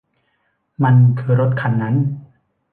[0.83, 1.95] มันคือรถคันนั้น